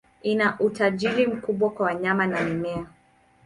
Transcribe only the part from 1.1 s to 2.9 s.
mkubwa wa wanyama na mimea.